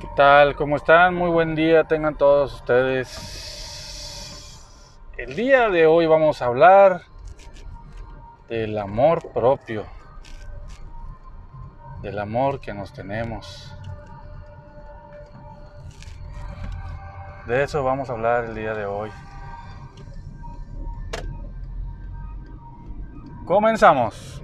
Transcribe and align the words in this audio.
¿Qué 0.00 0.08
tal? 0.16 0.56
¿Cómo 0.56 0.76
están? 0.76 1.14
Muy 1.14 1.30
buen 1.30 1.54
día 1.54 1.84
tengan 1.84 2.16
todos 2.16 2.54
ustedes. 2.54 3.50
El 5.16 5.36
día 5.36 5.68
de 5.70 5.86
hoy 5.86 6.06
vamos 6.06 6.42
a 6.42 6.46
hablar 6.46 7.02
del 8.48 8.76
amor 8.78 9.32
propio, 9.32 9.84
del 12.02 12.18
amor 12.18 12.60
que 12.60 12.74
nos 12.74 12.92
tenemos. 12.92 13.74
De 17.46 17.62
eso 17.62 17.84
vamos 17.84 18.10
a 18.10 18.14
hablar 18.14 18.44
el 18.44 18.54
día 18.54 18.74
de 18.74 18.86
hoy. 18.86 19.10
Comenzamos. 23.44 24.43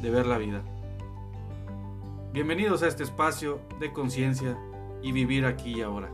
de 0.00 0.10
ver 0.10 0.26
la 0.26 0.38
vida. 0.38 0.62
Bienvenidos 2.32 2.82
a 2.82 2.88
este 2.88 3.02
espacio 3.02 3.60
de 3.80 3.92
conciencia 3.92 4.56
y 5.02 5.12
vivir 5.12 5.44
aquí 5.44 5.76
y 5.76 5.82
ahora. 5.82 6.10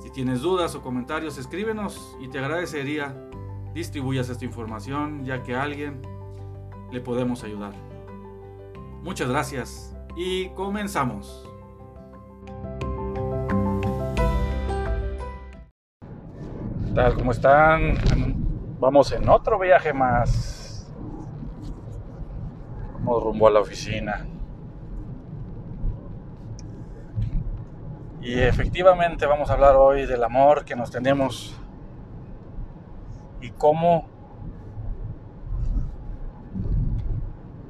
Si 0.00 0.10
tienes 0.10 0.40
dudas 0.40 0.74
o 0.74 0.82
comentarios, 0.82 1.38
escríbenos 1.38 2.16
y 2.20 2.28
te 2.28 2.38
agradecería 2.38 3.14
distribuyas 3.72 4.28
esta 4.28 4.44
información 4.44 5.24
ya 5.24 5.42
que 5.42 5.54
a 5.54 5.62
alguien 5.62 6.02
le 6.90 7.00
podemos 7.00 7.44
ayudar. 7.44 7.72
Muchas 9.02 9.28
gracias 9.28 9.96
y 10.16 10.48
comenzamos. 10.50 11.48
¿Cómo 17.16 17.30
están? 17.30 17.94
Vamos 18.78 19.12
en 19.12 19.28
otro 19.28 19.58
viaje 19.58 19.92
más 19.92 20.51
rumbo 23.20 23.46
a 23.46 23.50
la 23.50 23.60
oficina. 23.60 24.26
Y 28.20 28.38
efectivamente 28.38 29.26
vamos 29.26 29.50
a 29.50 29.54
hablar 29.54 29.74
hoy 29.74 30.06
del 30.06 30.22
amor 30.22 30.64
que 30.64 30.76
nos 30.76 30.90
tenemos 30.90 31.56
y 33.40 33.50
cómo 33.50 34.06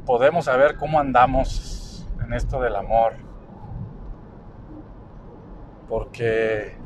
podemos 0.05 0.45
saber 0.45 0.77
cómo 0.77 1.01
andamos 1.01 2.07
en 2.23 2.35
esto 2.35 2.61
del 2.61 2.77
amor. 2.77 3.15
Porque 5.89 6.77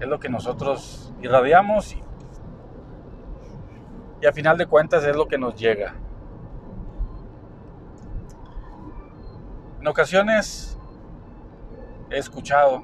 es 0.00 0.06
lo 0.06 0.20
que 0.20 0.28
nosotros 0.28 1.12
irradiamos 1.22 1.94
y, 1.94 2.02
a 4.26 4.32
final 4.32 4.58
de 4.58 4.66
cuentas 4.66 5.04
es 5.04 5.14
lo 5.14 5.26
que 5.28 5.38
nos 5.38 5.56
llega. 5.56 5.94
En 9.86 9.90
ocasiones 9.90 10.76
he 12.10 12.18
escuchado, 12.18 12.82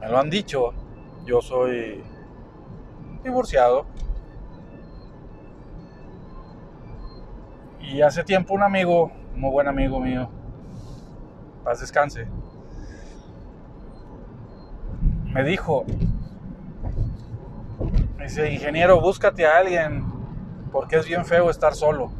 me 0.00 0.08
lo 0.08 0.16
han 0.16 0.30
dicho, 0.30 0.72
yo 1.26 1.42
soy 1.42 2.04
divorciado. 3.24 3.86
Y 7.80 8.02
hace 8.02 8.22
tiempo 8.22 8.54
un 8.54 8.62
amigo, 8.62 9.10
muy 9.34 9.50
buen 9.50 9.66
amigo 9.66 9.98
mío, 9.98 10.30
paz 11.64 11.80
descanse, 11.80 12.28
me 15.24 15.42
dijo, 15.42 15.84
me 18.16 18.26
dice, 18.26 18.52
ingeniero, 18.52 19.00
búscate 19.00 19.44
a 19.44 19.56
alguien, 19.56 20.04
porque 20.70 20.98
es 20.98 21.06
bien 21.08 21.24
feo 21.24 21.50
estar 21.50 21.74
solo. 21.74 22.19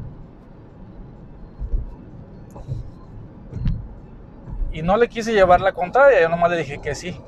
Y 4.72 4.82
no 4.82 4.96
le 4.96 5.08
quise 5.08 5.32
llevar 5.32 5.60
la 5.60 5.72
contraria, 5.72 6.20
yo 6.20 6.28
nomás 6.28 6.50
le 6.50 6.58
dije 6.58 6.80
que 6.80 6.94
sí. 6.94 7.20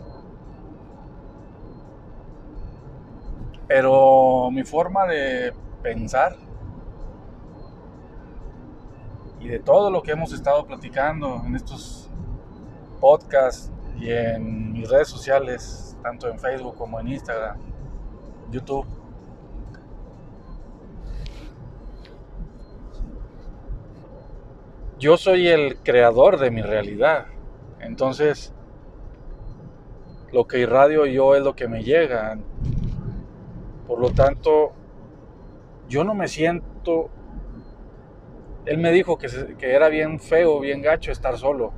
Pero 3.66 4.50
mi 4.50 4.64
forma 4.64 5.06
de 5.06 5.52
pensar 5.82 6.36
y 9.41 9.48
de 9.48 9.58
todo 9.58 9.91
lo 9.91 10.02
que 10.02 10.12
hemos 10.12 10.32
estado 10.32 10.64
platicando 10.66 11.42
en 11.44 11.56
estos 11.56 12.08
podcasts 13.00 13.72
y 13.98 14.10
en 14.10 14.72
mis 14.72 14.88
redes 14.88 15.08
sociales, 15.08 15.97
tanto 16.02 16.28
en 16.28 16.38
Facebook 16.38 16.76
como 16.76 17.00
en 17.00 17.08
Instagram, 17.08 17.58
YouTube. 18.50 18.86
Yo 25.02 25.16
soy 25.16 25.48
el 25.48 25.78
creador 25.78 26.38
de 26.38 26.52
mi 26.52 26.62
realidad. 26.62 27.26
Entonces, 27.80 28.54
lo 30.30 30.46
que 30.46 30.60
irradio 30.60 31.06
yo 31.06 31.34
es 31.34 31.42
lo 31.42 31.56
que 31.56 31.66
me 31.66 31.82
llega. 31.82 32.38
Por 33.88 33.98
lo 33.98 34.12
tanto, 34.12 34.70
yo 35.88 36.04
no 36.04 36.14
me 36.14 36.28
siento... 36.28 37.10
Él 38.64 38.78
me 38.78 38.92
dijo 38.92 39.18
que, 39.18 39.26
que 39.58 39.74
era 39.74 39.88
bien 39.88 40.20
feo, 40.20 40.60
bien 40.60 40.80
gacho 40.80 41.10
estar 41.10 41.36
solo. 41.36 41.72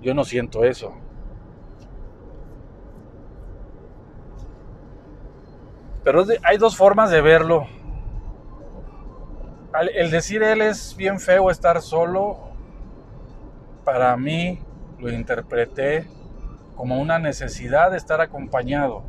Yo 0.00 0.14
no 0.14 0.24
siento 0.24 0.64
eso. 0.64 0.92
Pero 6.02 6.24
hay 6.42 6.58
dos 6.58 6.76
formas 6.76 7.12
de 7.12 7.20
verlo. 7.20 7.68
El 9.80 10.10
decir 10.10 10.42
él 10.42 10.60
es 10.60 10.94
bien 10.96 11.18
feo 11.18 11.50
estar 11.50 11.80
solo 11.80 12.38
para 13.84 14.14
mí 14.16 14.58
lo 14.98 15.10
interpreté 15.10 16.06
como 16.76 17.00
una 17.00 17.18
necesidad 17.18 17.90
de 17.90 17.96
estar 17.96 18.20
acompañado. 18.20 19.02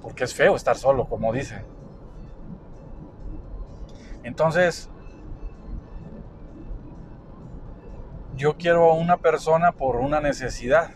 Porque 0.00 0.24
es 0.24 0.34
feo 0.34 0.56
estar 0.56 0.76
solo, 0.76 1.06
como 1.06 1.32
dice. 1.32 1.62
Entonces, 4.22 4.88
yo 8.36 8.56
quiero 8.56 8.90
a 8.90 8.94
una 8.94 9.18
persona 9.18 9.72
por 9.72 9.96
una 9.96 10.20
necesidad, 10.20 10.90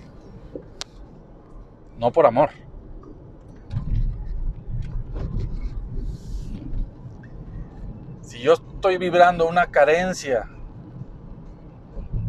no 1.99 2.11
por 2.11 2.27
amor. 2.27 2.51
Si 8.39 8.45
yo 8.45 8.53
estoy 8.53 8.99
vibrando 8.99 9.49
una 9.49 9.67
carencia 9.67 10.49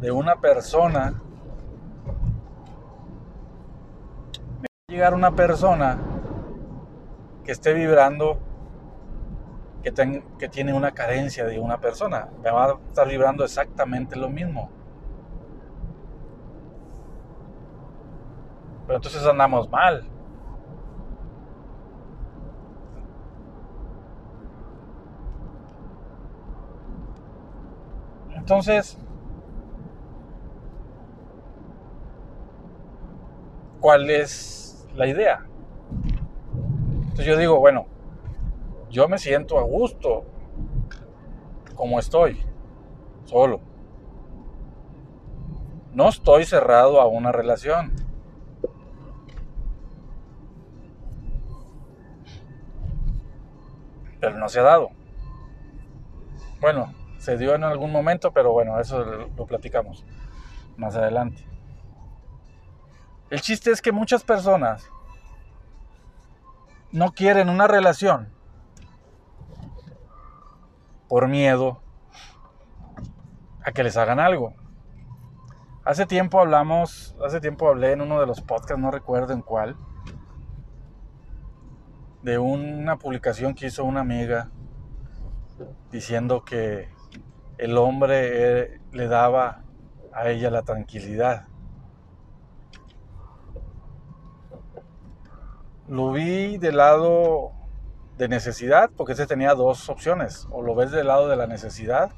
de 0.02 0.10
una 0.10 0.38
persona, 0.42 1.22
me 4.60 4.62
va 4.64 4.88
a 4.88 4.92
llegar 4.92 5.14
una 5.14 5.36
persona 5.36 6.00
que 7.44 7.52
esté 7.52 7.76
vibrando, 7.76 8.40
que, 9.84 10.24
que 10.40 10.50
tiene 10.50 10.74
una 10.74 10.94
carencia 10.94 11.46
de 11.46 11.60
una 11.60 11.80
persona. 11.80 12.30
Me 12.42 12.50
va 12.50 12.66
a 12.66 12.80
estar 12.88 13.08
vibrando 13.08 13.44
exactamente 13.44 14.16
lo 14.16 14.30
mismo. 14.30 14.72
Pero 18.88 18.98
entonces 18.98 19.24
andamos 19.28 19.70
mal. 19.70 20.10
Entonces, 28.50 28.98
¿cuál 33.80 34.10
es 34.10 34.88
la 34.96 35.06
idea? 35.06 35.46
Entonces 37.02 37.28
yo 37.28 37.38
digo, 37.38 37.60
bueno, 37.60 37.86
yo 38.90 39.08
me 39.08 39.20
siento 39.20 39.60
a 39.60 39.62
gusto 39.62 40.26
como 41.76 42.00
estoy, 42.00 42.44
solo. 43.26 43.62
No 45.94 46.10
estoy 46.10 46.44
cerrado 46.44 47.00
a 47.00 47.06
una 47.06 47.32
relación. 47.32 47.94
Pero 54.20 54.40
no 54.40 54.50
se 54.50 54.60
ha 54.60 54.64
dado. 54.64 54.90
Bueno, 56.60 56.99
se 57.20 57.38
dio 57.38 57.54
en 57.54 57.64
algún 57.64 57.92
momento, 57.92 58.32
pero 58.32 58.52
bueno, 58.52 58.80
eso 58.80 59.04
lo 59.04 59.46
platicamos 59.46 60.06
más 60.78 60.96
adelante. 60.96 61.46
El 63.30 63.42
chiste 63.42 63.70
es 63.72 63.82
que 63.82 63.92
muchas 63.92 64.24
personas 64.24 64.90
no 66.92 67.12
quieren 67.12 67.50
una 67.50 67.68
relación 67.68 68.34
por 71.08 71.28
miedo 71.28 71.82
a 73.64 73.72
que 73.72 73.84
les 73.84 73.98
hagan 73.98 74.20
algo. 74.20 74.54
Hace 75.84 76.06
tiempo 76.06 76.40
hablamos, 76.40 77.16
hace 77.24 77.42
tiempo 77.42 77.68
hablé 77.68 77.92
en 77.92 78.02
uno 78.02 78.20
de 78.20 78.28
los 78.28 78.42
podcasts, 78.42 78.80
no 78.80 78.92
recuerdo 78.92 79.34
en 79.34 79.42
cuál, 79.42 79.76
de 82.24 82.38
una 82.38 82.98
publicación 82.98 83.54
que 83.54 83.68
hizo 83.68 83.84
una 83.84 84.02
amiga 84.02 84.50
diciendo 85.92 86.44
que 86.44 86.90
el 87.60 87.78
hombre 87.78 88.62
eh, 88.62 88.82
le 88.94 89.08
daba 89.08 89.64
a 90.14 90.30
ella 90.30 90.50
la 90.50 90.62
tranquilidad. 90.62 91.46
Lo 95.88 96.12
vi 96.14 96.58
del 96.58 96.78
lado 96.78 97.52
de 98.18 98.30
necesidad, 98.30 98.90
porque 98.96 99.14
ese 99.14 99.28
tenía 99.28 99.56
dos 99.56 99.90
opciones. 99.90 100.48
O 100.52 100.62
lo 100.62 100.74
ves 100.74 100.92
del 100.92 101.08
lado 101.08 101.28
de 101.28 101.36
la 101.36 101.48
necesidad, 101.48 102.12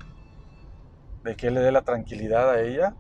de 1.23 1.35
que 1.35 1.49
le 1.49 1.61
dé 1.61 1.71
la 1.71 1.81
tranquilidad 1.81 2.51
a 2.51 2.61
ella, 2.61 2.93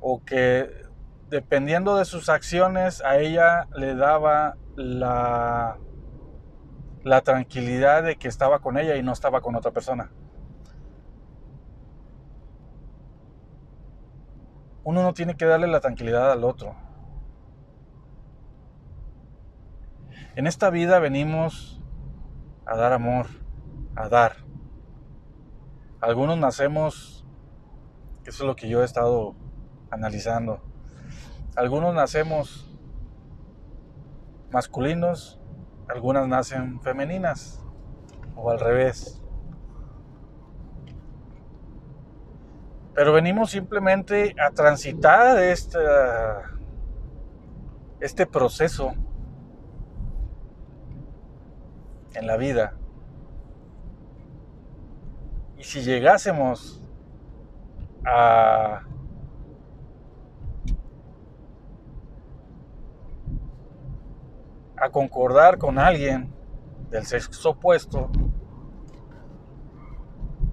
o 0.00 0.22
que 0.22 0.70
dependiendo 1.30 1.96
de 1.96 2.04
sus 2.04 2.28
acciones 2.28 3.02
a 3.02 3.18
ella 3.18 3.68
le 3.74 3.94
daba 3.94 4.56
la, 4.76 5.78
la 7.04 7.20
tranquilidad 7.22 8.02
de 8.02 8.16
que 8.16 8.28
estaba 8.28 8.58
con 8.58 8.76
ella 8.76 8.96
y 8.96 9.02
no 9.02 9.12
estaba 9.12 9.40
con 9.40 9.54
otra 9.54 9.70
persona. 9.70 10.10
Uno 14.88 15.02
no 15.02 15.12
tiene 15.12 15.36
que 15.36 15.44
darle 15.44 15.66
la 15.66 15.80
tranquilidad 15.80 16.32
al 16.32 16.44
otro. 16.44 16.74
En 20.34 20.46
esta 20.46 20.70
vida 20.70 20.98
venimos 20.98 21.82
a 22.64 22.74
dar 22.74 22.94
amor, 22.94 23.26
a 23.94 24.08
dar. 24.08 24.36
Algunos 26.00 26.38
nacemos, 26.38 27.26
eso 28.24 28.44
es 28.44 28.46
lo 28.46 28.56
que 28.56 28.70
yo 28.70 28.80
he 28.80 28.86
estado 28.86 29.34
analizando. 29.90 30.62
Algunos 31.54 31.94
nacemos 31.94 32.74
masculinos, 34.50 35.38
algunas 35.86 36.26
nacen 36.28 36.80
femeninas 36.80 37.62
o 38.36 38.50
al 38.50 38.58
revés. 38.58 39.17
Pero 42.98 43.12
venimos 43.12 43.52
simplemente 43.52 44.34
a 44.44 44.50
transitar 44.50 45.38
este, 45.38 45.78
este 48.00 48.26
proceso 48.26 48.92
en 52.14 52.26
la 52.26 52.36
vida. 52.36 52.74
Y 55.58 55.62
si 55.62 55.82
llegásemos 55.82 56.82
a 58.04 58.82
a 64.76 64.90
concordar 64.90 65.58
con 65.58 65.78
alguien 65.78 66.34
del 66.90 67.06
sexo 67.06 67.50
opuesto, 67.50 68.10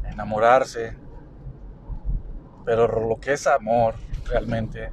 enamorarse, 0.04 1.05
pero 2.66 2.88
lo 2.88 3.20
que 3.20 3.34
es 3.34 3.48
amor 3.48 3.96
realmente, 4.26 4.92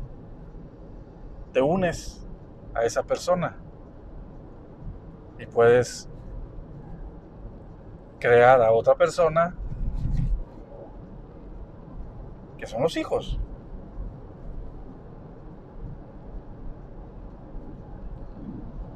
te 1.52 1.60
unes 1.60 2.26
a 2.74 2.84
esa 2.84 3.02
persona 3.02 3.56
y 5.38 5.46
puedes 5.46 6.08
crear 8.20 8.62
a 8.62 8.72
otra 8.72 8.94
persona 8.94 9.56
que 12.58 12.66
son 12.66 12.82
los 12.82 12.96
hijos. 12.96 13.40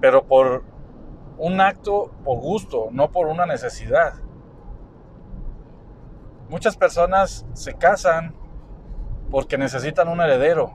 pero 0.01 0.25
por 0.25 0.63
un 1.39 1.61
acto 1.61 2.13
por 2.25 2.39
gusto, 2.39 2.91
no 2.93 3.11
por 3.11 3.27
una 3.27 3.47
necesidad. 3.47 4.15
Muchas 6.49 6.77
personas 6.77 7.45
se 7.55 7.75
casan 7.75 8.33
porque 9.37 9.59
necesitan 9.59 10.09
un 10.09 10.19
heredero. 10.23 10.73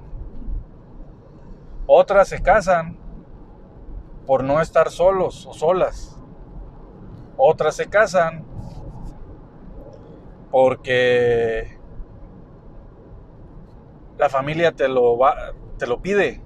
Otras 1.88 2.28
se 2.28 2.44
casan 2.44 2.96
por 4.28 4.44
no 4.44 4.62
estar 4.62 4.92
solos 4.92 5.48
o 5.48 5.54
solas. 5.56 6.22
Otras 7.38 7.75
se 7.75 7.88
casan 7.88 8.46
porque 10.52 11.80
la 14.19 14.30
familia 14.30 14.74
te 14.74 14.88
lo 14.88 15.18
va, 15.18 15.34
te 15.80 15.88
lo 15.88 16.00
pide. 16.00 16.40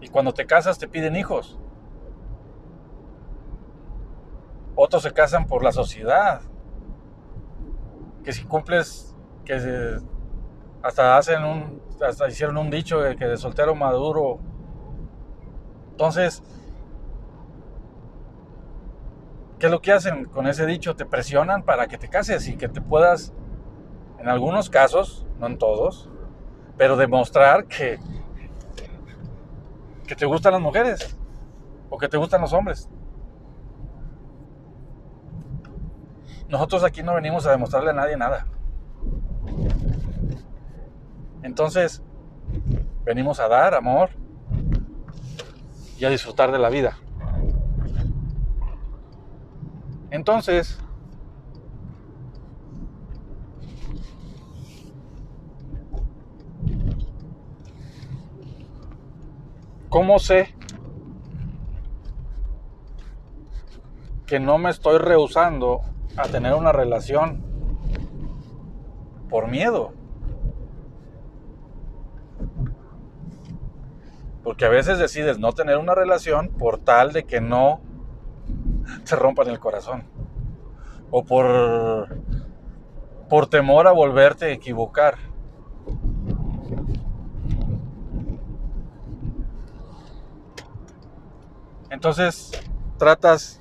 Y 0.00 0.06
cuando 0.10 0.32
te 0.32 0.46
casas 0.46 0.78
te 0.78 0.86
piden 0.86 1.16
hijos. 1.16 1.58
Otros 4.76 5.02
se 5.02 5.12
casan 5.12 5.48
por 5.48 5.64
la 5.64 5.72
sociedad. 5.72 6.40
Que 8.22 8.32
si 8.32 8.44
cumples, 8.44 9.13
que 9.44 9.98
hasta 10.82 11.16
hacen 11.16 11.44
un, 11.44 11.82
hasta 12.06 12.28
hicieron 12.28 12.56
un 12.56 12.70
dicho 12.70 13.00
de 13.00 13.16
que 13.16 13.26
de 13.26 13.36
soltero 13.36 13.74
maduro. 13.74 14.38
Entonces, 15.90 16.42
¿qué 19.58 19.66
es 19.66 19.72
lo 19.72 19.80
que 19.80 19.92
hacen 19.92 20.24
con 20.26 20.46
ese 20.46 20.66
dicho? 20.66 20.96
Te 20.96 21.06
presionan 21.06 21.62
para 21.62 21.86
que 21.86 21.98
te 21.98 22.08
cases 22.08 22.48
y 22.48 22.56
que 22.56 22.68
te 22.68 22.80
puedas, 22.80 23.32
en 24.18 24.28
algunos 24.28 24.70
casos, 24.70 25.26
no 25.38 25.46
en 25.46 25.58
todos, 25.58 26.10
pero 26.76 26.96
demostrar 26.96 27.66
que 27.66 27.98
que 30.06 30.14
te 30.14 30.26
gustan 30.26 30.52
las 30.52 30.60
mujeres 30.60 31.16
o 31.90 31.98
que 31.98 32.08
te 32.08 32.16
gustan 32.16 32.40
los 32.40 32.52
hombres. 32.52 32.88
Nosotros 36.48 36.84
aquí 36.84 37.02
no 37.02 37.14
venimos 37.14 37.46
a 37.46 37.50
demostrarle 37.52 37.90
a 37.90 37.94
nadie 37.94 38.16
nada. 38.16 38.46
Entonces, 41.44 42.02
venimos 43.04 43.38
a 43.38 43.46
dar 43.46 43.74
amor 43.74 44.10
y 45.98 46.04
a 46.04 46.10
disfrutar 46.10 46.50
de 46.50 46.58
la 46.58 46.70
vida. 46.70 46.98
Entonces, 50.10 50.80
¿Cómo 59.94 60.18
sé 60.18 60.52
que 64.26 64.40
no 64.40 64.58
me 64.58 64.70
estoy 64.70 64.98
rehusando 64.98 65.82
a 66.16 66.24
tener 66.24 66.54
una 66.54 66.72
relación 66.72 67.44
por 69.30 69.46
miedo? 69.46 69.92
Porque 74.54 74.66
a 74.66 74.68
veces 74.68 75.00
decides 75.00 75.40
no 75.40 75.52
tener 75.52 75.78
una 75.78 75.96
relación 75.96 76.48
por 76.48 76.78
tal 76.78 77.12
de 77.12 77.24
que 77.24 77.40
no 77.40 77.80
te 79.04 79.16
rompan 79.16 79.48
el 79.48 79.58
corazón. 79.58 80.04
O 81.10 81.24
por, 81.24 82.06
por 83.28 83.48
temor 83.48 83.88
a 83.88 83.90
volverte 83.90 84.44
a 84.44 84.50
equivocar. 84.50 85.16
Entonces 91.90 92.52
tratas 92.96 93.60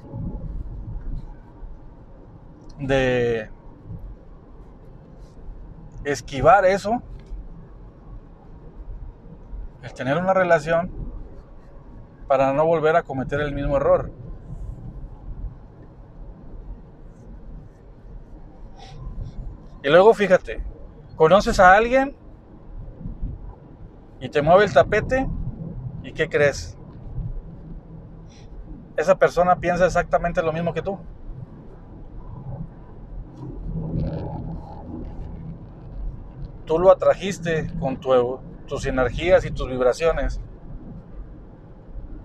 de 2.77 3.49
esquivar 6.03 6.65
eso, 6.65 7.01
el 9.83 9.93
tener 9.93 10.17
una 10.17 10.33
relación 10.33 10.89
para 12.27 12.53
no 12.53 12.65
volver 12.65 12.95
a 12.95 13.03
cometer 13.03 13.41
el 13.41 13.53
mismo 13.53 13.77
error. 13.77 14.11
Y 19.83 19.89
luego 19.89 20.13
fíjate, 20.13 20.63
conoces 21.17 21.59
a 21.59 21.73
alguien 21.73 22.15
y 24.21 24.29
te 24.29 24.41
mueve 24.41 24.63
el 24.63 24.73
tapete 24.73 25.27
y 26.01 26.13
¿qué 26.13 26.29
crees? 26.29 26.77
Esa 28.95 29.15
persona 29.15 29.57
piensa 29.57 29.85
exactamente 29.85 30.41
lo 30.41 30.53
mismo 30.53 30.73
que 30.73 30.81
tú. 30.81 30.97
Tú 36.65 36.79
lo 36.79 36.89
atrajiste 36.89 37.69
con 37.79 37.97
tus 38.67 38.85
energías 38.85 39.45
y 39.45 39.51
tus 39.51 39.69
vibraciones. 39.69 40.39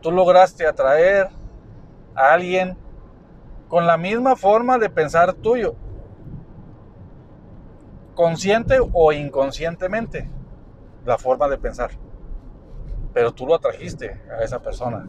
Tú 0.00 0.12
lograste 0.12 0.66
atraer 0.66 1.28
a 2.14 2.32
alguien 2.32 2.76
con 3.68 3.86
la 3.86 3.96
misma 3.96 4.36
forma 4.36 4.78
de 4.78 4.88
pensar 4.88 5.34
tuyo 5.34 5.76
consciente 8.18 8.78
o 8.92 9.12
inconscientemente, 9.12 10.28
la 11.06 11.18
forma 11.18 11.46
de 11.46 11.56
pensar. 11.56 11.92
Pero 13.14 13.30
tú 13.32 13.46
lo 13.46 13.54
atrajiste 13.54 14.20
a 14.28 14.42
esa 14.42 14.60
persona. 14.60 15.08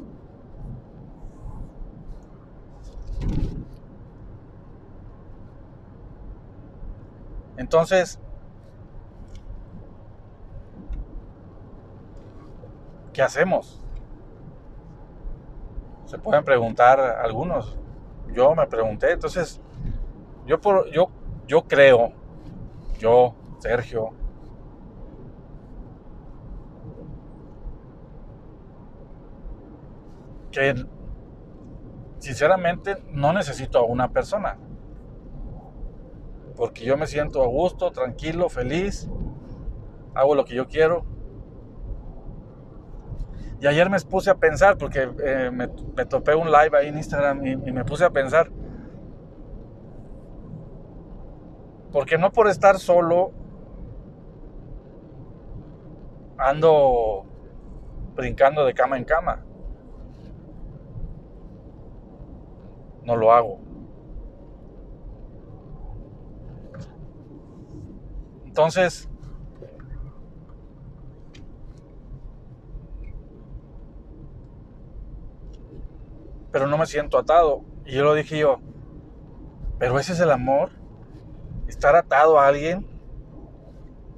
Entonces, 7.58 8.20
¿qué 13.20 13.24
hacemos? 13.24 13.84
Se 16.06 16.18
pueden 16.18 16.46
preguntar 16.46 17.02
algunos. 17.02 17.78
Yo 18.32 18.56
me 18.56 18.66
pregunté, 18.66 19.12
entonces, 19.12 19.60
yo 20.46 20.62
por, 20.62 20.90
yo, 20.90 21.10
yo 21.46 21.64
creo 21.64 22.14
yo, 22.98 23.36
Sergio, 23.60 24.12
que 30.54 30.76
sinceramente 32.20 33.04
no 33.12 33.34
necesito 33.34 33.80
a 33.80 33.84
una 33.84 34.14
persona. 34.14 34.58
Porque 36.56 36.86
yo 36.86 36.96
me 36.96 37.06
siento 37.06 37.44
a 37.44 37.48
gusto, 37.48 37.92
tranquilo, 37.92 38.48
feliz, 38.48 39.10
hago 40.16 40.36
lo 40.36 40.46
que 40.46 40.56
yo 40.56 40.70
quiero. 40.70 41.09
Y 43.62 43.68
ayer 43.68 43.90
me 43.90 44.00
puse 44.00 44.30
a 44.30 44.36
pensar, 44.36 44.78
porque 44.78 45.10
eh, 45.24 45.52
me, 45.52 45.68
topé 46.06 46.34
un 46.36 46.50
live 46.50 46.78
ahí 46.78 46.88
en 46.88 46.98
Instagram 46.98 47.46
y 47.46 47.72
me 47.72 47.84
puse 47.84 48.06
a 48.06 48.10
pensar, 48.10 48.50
Porque 51.92 52.18
no 52.18 52.32
por 52.32 52.48
estar 52.48 52.78
solo 52.78 53.32
ando 56.38 57.26
brincando 58.16 58.66
de 58.66 58.74
cama 58.74 58.98
en 58.98 59.06
cama. 59.06 59.44
No 63.04 63.16
lo 63.16 63.34
hago. 63.34 63.60
Entonces, 68.46 69.09
pero 76.52 76.68
no 76.68 76.78
me 76.78 76.86
siento 76.86 77.18
atado. 77.18 77.62
Y 77.86 77.94
yo 77.94 78.04
lo 78.04 78.14
dije 78.14 78.38
yo, 78.38 78.60
pero 79.78 80.00
ese 80.00 80.14
es 80.14 80.20
el 80.20 80.32
amor 80.32 80.72
estar 81.70 81.96
atado 81.96 82.40
a 82.40 82.48
alguien, 82.48 82.86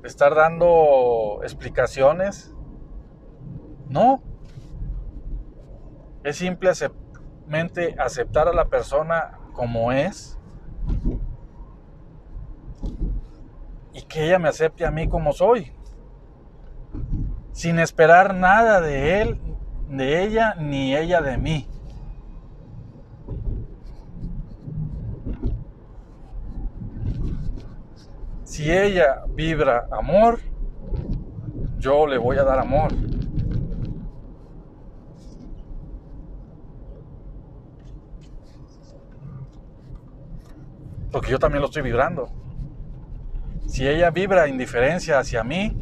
estar 0.04 0.34
dando 0.34 1.42
explicaciones. 1.44 2.54
No. 3.90 4.24
Es 6.24 6.38
simplemente 6.38 7.96
aceptar 8.00 8.48
a 8.48 8.54
la 8.54 8.66
persona 8.66 9.38
como 9.54 9.92
es 9.92 10.38
y 13.94 14.02
que 14.04 14.26
ella 14.26 14.40
me 14.40 14.48
acepte 14.48 14.86
a 14.86 14.92
mí 14.92 15.08
como 15.08 15.34
soy. 15.34 15.74
Sin 17.52 17.80
esperar 17.80 18.34
nada 18.34 18.80
de 18.80 19.22
él, 19.22 19.42
de 19.90 20.24
ella, 20.24 20.56
ni 20.56 20.96
ella 20.96 21.22
de 21.22 21.38
mí. 21.38 21.68
Si 28.52 28.70
ella 28.70 29.24
vibra 29.30 29.88
amor, 29.94 30.42
yo 31.78 32.06
le 32.06 32.18
voy 32.18 32.38
a 32.38 32.44
dar 32.44 32.60
amor. 32.60 32.92
Porque 41.14 41.32
yo 41.32 41.40
también 41.40 41.62
lo 41.62 41.68
estoy 41.68 41.82
vibrando. 41.82 42.30
Si 43.68 43.88
ella 43.88 44.12
vibra 44.12 44.50
indiferencia 44.50 45.20
hacia 45.20 45.46
mí, 45.46 45.82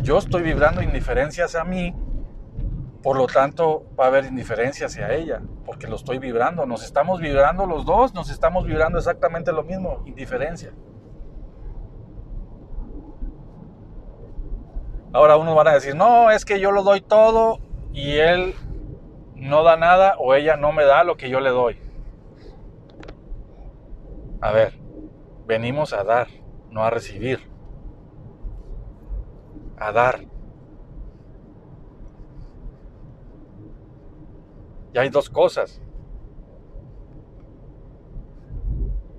yo 0.00 0.16
estoy 0.16 0.44
vibrando 0.44 0.80
indiferencia 0.80 1.44
hacia 1.44 1.62
mí, 1.62 1.94
por 3.02 3.18
lo 3.18 3.26
tanto 3.26 3.84
va 4.00 4.04
a 4.04 4.08
haber 4.08 4.24
indiferencia 4.24 4.86
hacia 4.86 5.12
ella, 5.12 5.42
porque 5.66 5.88
lo 5.88 5.96
estoy 5.96 6.18
vibrando. 6.20 6.64
Nos 6.64 6.82
estamos 6.82 7.20
vibrando 7.20 7.66
los 7.66 7.84
dos, 7.84 8.14
nos 8.14 8.30
estamos 8.30 8.64
vibrando 8.64 8.96
exactamente 8.96 9.52
lo 9.52 9.62
mismo, 9.62 10.02
indiferencia. 10.06 10.72
Ahora 15.16 15.38
unos 15.38 15.56
van 15.56 15.68
a 15.68 15.72
decir, 15.72 15.96
no, 15.96 16.30
es 16.30 16.44
que 16.44 16.60
yo 16.60 16.72
lo 16.72 16.82
doy 16.82 17.00
todo 17.00 17.58
y 17.90 18.18
él 18.18 18.54
no 19.34 19.62
da 19.62 19.78
nada 19.78 20.16
o 20.18 20.34
ella 20.34 20.58
no 20.58 20.72
me 20.72 20.84
da 20.84 21.04
lo 21.04 21.16
que 21.16 21.30
yo 21.30 21.40
le 21.40 21.48
doy. 21.48 21.78
A 24.42 24.52
ver, 24.52 24.78
venimos 25.46 25.94
a 25.94 26.04
dar, 26.04 26.26
no 26.70 26.84
a 26.84 26.90
recibir. 26.90 27.50
A 29.78 29.90
dar. 29.90 30.20
Y 34.92 34.98
hay 34.98 35.08
dos 35.08 35.30
cosas. 35.30 35.80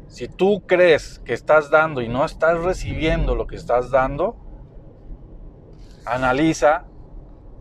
Si 0.05 0.27
tú 0.27 0.61
crees 0.67 1.17
que 1.25 1.33
estás 1.33 1.71
dando 1.71 2.01
y 2.01 2.07
no 2.07 2.23
estás 2.23 2.59
recibiendo 2.59 3.33
lo 3.33 3.47
que 3.47 3.55
estás 3.55 3.89
dando, 3.89 4.46
analiza 6.07 6.85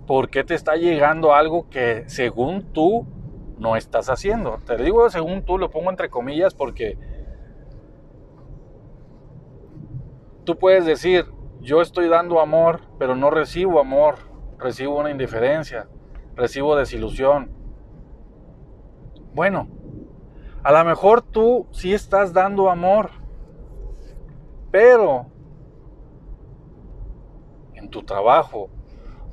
por 0.06 0.30
qué 0.30 0.44
te 0.44 0.54
está 0.54 0.76
llegando 0.76 1.34
algo 1.34 1.68
que 1.68 2.04
según 2.08 2.72
tú 2.72 3.06
no 3.58 3.76
estás 3.76 4.08
haciendo. 4.08 4.58
Te 4.64 4.76
digo 4.76 5.08
según 5.10 5.44
tú, 5.44 5.58
lo 5.58 5.70
pongo 5.70 5.90
entre 5.90 6.10
comillas 6.10 6.54
porque 6.54 6.98
tú 10.44 10.58
puedes 10.58 10.86
decir, 10.86 11.26
yo 11.60 11.82
estoy 11.82 12.08
dando 12.08 12.40
amor, 12.40 12.80
pero 12.98 13.16
no 13.16 13.30
recibo 13.30 13.80
amor, 13.80 14.16
recibo 14.58 14.98
una 14.98 15.10
indiferencia, 15.10 15.88
recibo 16.36 16.76
desilusión. 16.76 17.50
Bueno, 19.34 19.68
a 20.62 20.72
lo 20.72 20.84
mejor 20.84 21.22
tú 21.22 21.66
sí 21.72 21.92
estás 21.92 22.32
dando 22.32 22.70
amor, 22.70 23.10
pero 24.70 25.26
trabajo 28.06 28.70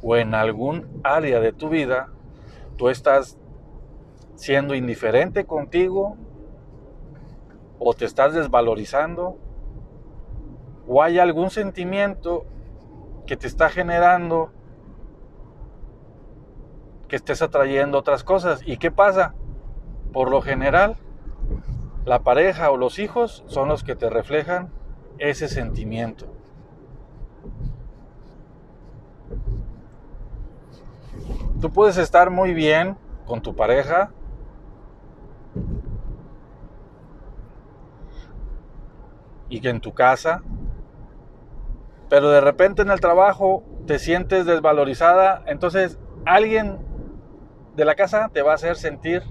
o 0.01 0.17
en 0.17 0.35
algún 0.35 0.99
área 1.03 1.39
de 1.39 1.53
tu 1.53 1.69
vida, 1.69 2.09
tú 2.75 2.89
estás 2.89 3.37
siendo 4.35 4.75
indiferente 4.75 5.45
contigo 5.45 6.17
o 7.79 7.93
te 7.93 8.05
estás 8.05 8.33
desvalorizando 8.33 9.37
o 10.87 11.01
hay 11.01 11.19
algún 11.19 11.49
sentimiento 11.49 12.45
que 13.25 13.37
te 13.37 13.47
está 13.47 13.69
generando 13.69 14.51
que 17.07 17.17
estés 17.17 17.41
atrayendo 17.41 17.99
otras 17.99 18.23
cosas. 18.23 18.61
¿Y 18.65 18.77
qué 18.77 18.89
pasa? 18.89 19.35
Por 20.11 20.31
lo 20.31 20.41
general, 20.41 20.95
la 22.05 22.23
pareja 22.23 22.71
o 22.71 22.77
los 22.77 22.99
hijos 22.99 23.43
son 23.47 23.69
los 23.69 23.83
que 23.83 23.95
te 23.95 24.09
reflejan 24.09 24.71
ese 25.19 25.47
sentimiento. 25.47 26.25
Tú 31.63 31.71
puedes 31.71 31.95
estar 31.95 32.29
muy 32.29 32.53
bien 32.53 32.97
con 33.25 33.41
tu 33.41 33.55
pareja. 33.55 34.11
Y 39.47 39.61
que 39.61 39.69
en 39.69 39.79
tu 39.79 39.93
casa 39.93 40.41
pero 42.09 42.31
de 42.31 42.41
repente 42.41 42.81
en 42.81 42.91
el 42.91 42.99
trabajo 42.99 43.63
te 43.87 43.97
sientes 43.97 44.45
desvalorizada, 44.45 45.41
entonces 45.47 45.97
alguien 46.25 46.79
de 47.77 47.85
la 47.85 47.95
casa 47.95 48.29
te 48.33 48.41
va 48.41 48.51
a 48.51 48.55
hacer 48.55 48.75
sentir 48.75 49.23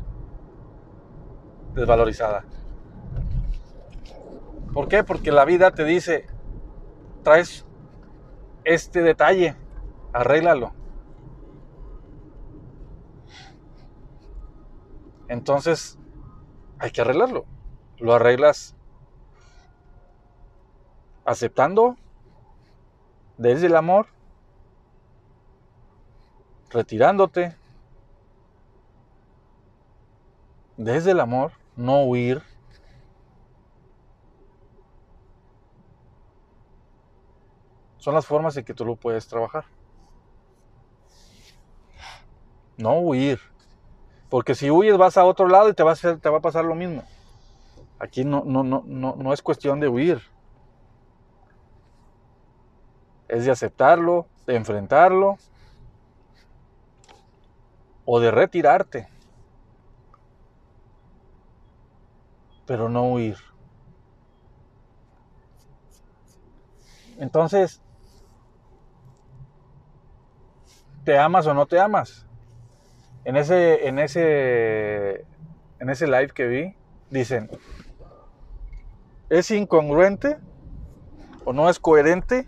desvalorizada. 1.74 2.44
¿Por 4.72 4.88
qué? 4.88 5.04
Porque 5.04 5.30
la 5.30 5.44
vida 5.44 5.70
te 5.72 5.84
dice, 5.84 6.26
traes 7.22 7.66
este 8.64 9.02
detalle, 9.02 9.54
arréglalo. 10.14 10.72
Entonces, 15.28 15.98
hay 16.78 16.90
que 16.90 17.00
arreglarlo. 17.00 17.44
Lo 17.98 18.14
arreglas 18.14 18.74
aceptando 21.24 21.96
desde 23.38 23.66
el 23.66 23.76
amor, 23.76 24.06
retirándote 26.70 27.56
desde 30.76 31.12
el 31.12 31.20
amor, 31.20 31.52
no 31.76 32.02
huir. 32.04 32.42
Son 37.98 38.14
las 38.14 38.26
formas 38.26 38.56
en 38.56 38.64
que 38.64 38.74
tú 38.74 38.84
lo 38.84 38.96
puedes 38.96 39.28
trabajar. 39.28 39.64
No 42.76 42.98
huir. 42.98 43.51
Porque 44.32 44.54
si 44.54 44.70
huyes 44.70 44.96
vas 44.96 45.18
a 45.18 45.26
otro 45.26 45.46
lado 45.46 45.68
y 45.68 45.74
te 45.74 45.82
va 45.82 45.90
a, 45.90 45.92
hacer, 45.92 46.18
te 46.18 46.30
va 46.30 46.38
a 46.38 46.40
pasar 46.40 46.64
lo 46.64 46.74
mismo. 46.74 47.02
Aquí 47.98 48.24
no, 48.24 48.42
no, 48.46 48.62
no, 48.62 48.82
no, 48.86 49.14
no 49.14 49.32
es 49.34 49.42
cuestión 49.42 49.78
de 49.78 49.88
huir. 49.88 50.22
Es 53.28 53.44
de 53.44 53.50
aceptarlo, 53.50 54.26
de 54.46 54.56
enfrentarlo 54.56 55.36
o 58.06 58.20
de 58.20 58.30
retirarte. 58.30 59.06
Pero 62.64 62.88
no 62.88 63.12
huir. 63.12 63.36
Entonces, 67.18 67.82
¿te 71.04 71.18
amas 71.18 71.46
o 71.46 71.52
no 71.52 71.66
te 71.66 71.78
amas? 71.78 72.26
En 73.24 73.36
ese, 73.36 73.86
en 73.86 73.98
ese, 73.98 75.24
en 75.78 75.90
ese 75.90 76.06
live 76.06 76.28
que 76.28 76.46
vi, 76.46 76.74
dicen, 77.10 77.50
¿es 79.28 79.50
incongruente 79.50 80.38
o 81.44 81.52
no 81.52 81.68
es 81.70 81.78
coherente 81.78 82.46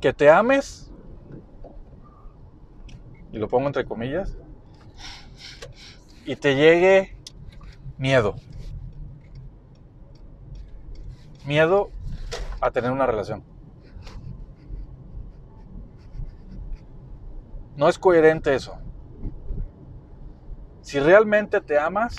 que 0.00 0.12
te 0.12 0.28
ames? 0.30 0.90
Y 3.32 3.38
lo 3.38 3.48
pongo 3.48 3.66
entre 3.68 3.84
comillas. 3.84 4.36
Y 6.26 6.36
te 6.36 6.54
llegue 6.54 7.16
miedo. 7.96 8.34
Miedo 11.46 11.90
a 12.60 12.70
tener 12.70 12.90
una 12.90 13.06
relación. 13.06 13.53
No 17.76 17.88
es 17.88 17.98
coherente 17.98 18.54
eso. 18.54 18.78
Si 20.80 21.00
realmente 21.00 21.60
te 21.60 21.78
amas 21.78 22.16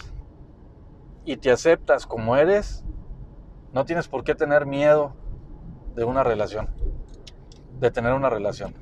y 1.23 1.37
te 1.37 1.51
aceptas 1.51 2.05
como 2.05 2.35
eres, 2.35 2.83
no 3.71 3.85
tienes 3.85 4.07
por 4.07 4.23
qué 4.23 4.35
tener 4.35 4.65
miedo 4.65 5.15
de 5.95 6.03
una 6.03 6.23
relación, 6.23 6.69
de 7.79 7.91
tener 7.91 8.13
una 8.13 8.29
relación. 8.29 8.73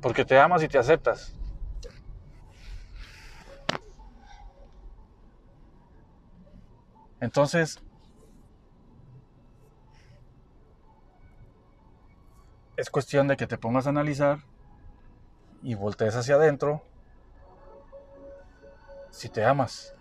Porque 0.00 0.24
te 0.24 0.38
amas 0.38 0.62
y 0.64 0.68
te 0.68 0.78
aceptas. 0.78 1.38
Entonces, 7.20 7.80
es 12.82 12.90
cuestión 12.90 13.28
de 13.28 13.36
que 13.36 13.46
te 13.46 13.58
pongas 13.58 13.86
a 13.86 13.90
analizar 13.90 14.40
y 15.62 15.76
voltees 15.76 16.16
hacia 16.16 16.34
adentro 16.34 16.82
si 19.12 19.28
te 19.28 19.44
amas 19.44 19.94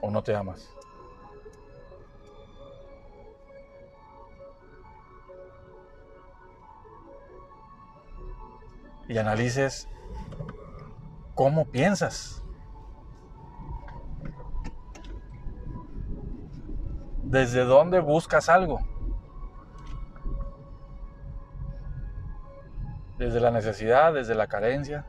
o 0.00 0.08
no 0.08 0.22
te 0.22 0.36
amas. 0.36 0.72
Y 9.08 9.18
analices 9.18 9.88
cómo 11.34 11.64
piensas. 11.64 12.44
¿Desde 17.24 17.64
dónde 17.64 17.98
buscas 17.98 18.48
algo? 18.48 18.78
Desde 23.18 23.40
la 23.40 23.50
necesidad, 23.50 24.14
desde 24.14 24.34
la 24.34 24.46
carencia. 24.46 25.04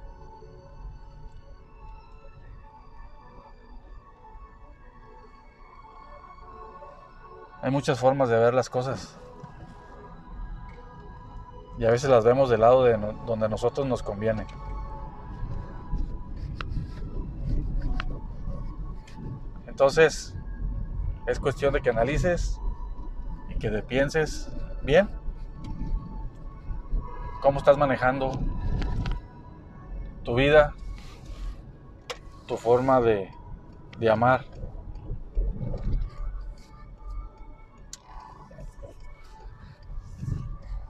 Hay 7.61 7.71
muchas 7.71 7.99
formas 7.99 8.29
de 8.29 8.37
ver 8.37 8.53
las 8.53 8.69
cosas. 8.69 9.17
Y 11.77 11.85
a 11.85 11.91
veces 11.91 12.09
las 12.09 12.25
vemos 12.25 12.49
del 12.49 12.61
lado 12.61 12.83
de 12.83 12.97
donde 13.25 13.45
a 13.45 13.49
nosotros 13.49 13.85
nos 13.85 14.01
conviene. 14.01 14.45
Entonces, 19.67 20.35
es 21.27 21.39
cuestión 21.39 21.73
de 21.73 21.81
que 21.81 21.89
analices 21.89 22.59
y 23.49 23.59
que 23.59 23.69
te 23.69 23.81
pienses 23.81 24.51
bien 24.81 25.18
cómo 27.41 27.59
estás 27.59 27.77
manejando 27.77 28.31
tu 30.23 30.35
vida, 30.35 30.73
tu 32.47 32.57
forma 32.57 32.99
de, 33.01 33.31
de 33.97 34.09
amar. 34.09 34.45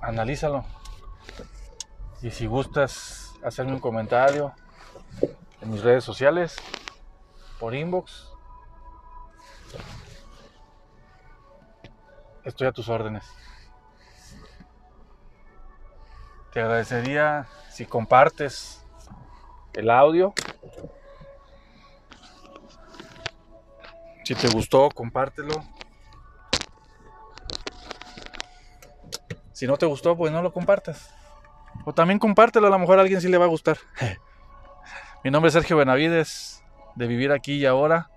Analízalo. 0.01 0.65
Y 2.21 2.31
si 2.31 2.47
gustas 2.47 3.35
hacerme 3.43 3.73
un 3.73 3.79
comentario 3.79 4.53
en 5.61 5.71
mis 5.71 5.83
redes 5.83 6.03
sociales, 6.03 6.57
por 7.59 7.75
inbox, 7.75 8.31
estoy 12.43 12.67
a 12.67 12.71
tus 12.71 12.89
órdenes. 12.89 13.25
Te 16.51 16.61
agradecería 16.61 17.47
si 17.69 17.85
compartes 17.85 18.83
el 19.73 19.89
audio. 19.89 20.33
Si 24.23 24.35
te 24.35 24.47
gustó, 24.47 24.89
compártelo. 24.89 25.63
Si 29.51 29.67
no 29.67 29.77
te 29.77 29.85
gustó, 29.85 30.15
pues 30.15 30.31
no 30.31 30.41
lo 30.41 30.53
compartas. 30.53 31.13
O 31.85 31.93
también 31.93 32.19
compártelo, 32.19 32.67
a 32.67 32.69
lo 32.69 32.79
mejor 32.79 32.97
a 32.97 33.01
alguien 33.01 33.21
sí 33.21 33.27
le 33.27 33.37
va 33.37 33.45
a 33.45 33.49
gustar. 33.49 33.77
Mi 35.23 35.31
nombre 35.31 35.49
es 35.49 35.53
Sergio 35.53 35.77
Benavides, 35.77 36.63
de 36.95 37.07
Vivir 37.07 37.31
Aquí 37.31 37.55
y 37.55 37.65
Ahora. 37.65 38.09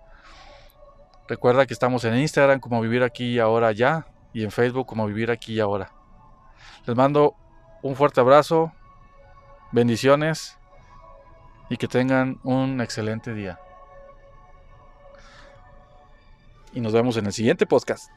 Recuerda 1.28 1.66
que 1.66 1.74
estamos 1.74 2.04
en 2.04 2.16
Instagram 2.16 2.60
como 2.60 2.80
Vivir 2.80 3.02
Aquí 3.02 3.34
y 3.34 3.38
Ahora 3.38 3.72
Ya 3.72 4.06
y 4.32 4.44
en 4.44 4.50
Facebook 4.50 4.86
como 4.86 5.06
Vivir 5.06 5.30
Aquí 5.30 5.54
y 5.54 5.60
Ahora. 5.60 5.92
Les 6.86 6.96
mando 6.96 7.36
un 7.82 7.96
fuerte 7.96 8.20
abrazo, 8.20 8.72
bendiciones 9.72 10.56
y 11.68 11.76
que 11.76 11.88
tengan 11.88 12.38
un 12.44 12.80
excelente 12.80 13.34
día. 13.34 13.58
Y 16.72 16.80
nos 16.80 16.92
vemos 16.92 17.16
en 17.16 17.26
el 17.26 17.32
siguiente 17.32 17.66
podcast. 17.66 18.10